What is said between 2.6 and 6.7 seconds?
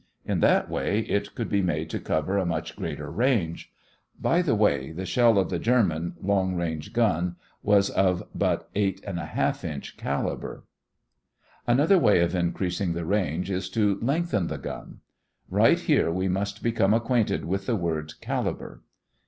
greater range. By the way, the shell of the German long